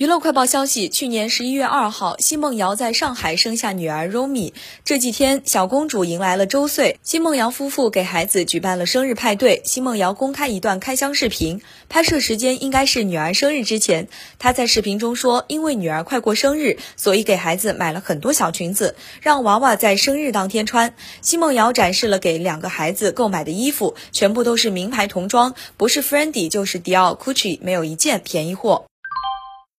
[0.00, 4.54] 娱乐快报消息：去年十一月二号，奚梦瑶在上海生下女儿 Romi。
[4.82, 9.60] 这几天，小公主迎来了周岁，奚梦瑶夫妇给孩子举办了生日派对。
[9.62, 11.60] 奚梦瑶公开一段开箱视频，
[11.90, 14.08] 拍摄时间应该是女儿生日之前。
[14.38, 28.86] 她在视频中说：“因为女儿快过生日，所以给孩子买了很多小裙子，让娃娃在生日当天穿。”奚梦瑶展示了给两个孩子购买的衣服，全部都是名牌童装，不是 Fendi 就是迪奥、Gucci，没有一件便宜货。